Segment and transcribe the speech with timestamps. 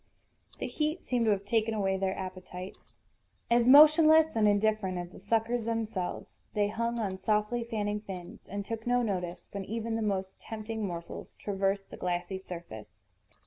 [0.57, 2.95] The heat seemed to have taken away their appetites.
[3.51, 8.65] As motionless and indifferent as the suckers themselves, they hung on softly fanning fins, and
[8.65, 12.87] took no notice when even the most tempting morsels traversed the glassy surface.